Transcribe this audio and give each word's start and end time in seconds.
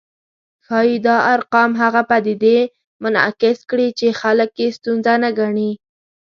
ښايي 0.65 0.97
دا 1.05 1.15
ارقام 1.33 1.71
هغه 1.81 2.01
پدیدې 2.11 2.59
منعکس 3.03 3.57
کړي 3.69 3.87
چې 3.99 4.17
خلک 4.21 4.51
یې 4.61 4.67
ستونزه 4.77 5.13
نه 5.23 5.29
ګڼي 5.39 5.71